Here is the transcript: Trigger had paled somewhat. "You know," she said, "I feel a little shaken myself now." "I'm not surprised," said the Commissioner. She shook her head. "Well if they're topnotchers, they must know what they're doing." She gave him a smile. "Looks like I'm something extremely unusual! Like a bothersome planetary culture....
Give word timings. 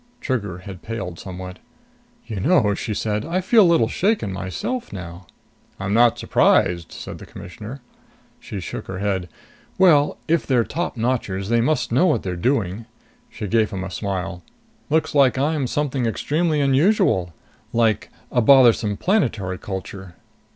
Trigger 0.19 0.57
had 0.57 0.81
paled 0.81 1.19
somewhat. 1.19 1.59
"You 2.25 2.39
know," 2.39 2.73
she 2.73 2.91
said, 2.91 3.23
"I 3.23 3.39
feel 3.39 3.61
a 3.61 3.69
little 3.71 3.87
shaken 3.87 4.33
myself 4.33 4.91
now." 4.91 5.27
"I'm 5.79 5.93
not 5.93 6.17
surprised," 6.17 6.91
said 6.91 7.19
the 7.19 7.25
Commissioner. 7.27 7.81
She 8.39 8.59
shook 8.61 8.87
her 8.87 8.97
head. 8.97 9.29
"Well 9.77 10.17
if 10.27 10.47
they're 10.47 10.63
topnotchers, 10.63 11.49
they 11.49 11.61
must 11.61 11.91
know 11.91 12.07
what 12.07 12.23
they're 12.23 12.35
doing." 12.35 12.87
She 13.29 13.45
gave 13.45 13.69
him 13.69 13.83
a 13.83 13.91
smile. 13.91 14.41
"Looks 14.89 15.13
like 15.13 15.37
I'm 15.37 15.67
something 15.67 16.07
extremely 16.07 16.61
unusual! 16.61 17.31
Like 17.71 18.09
a 18.31 18.41
bothersome 18.41 18.97
planetary 18.97 19.59
culture.... 19.59 20.15